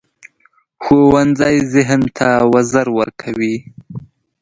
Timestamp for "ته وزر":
2.17-2.87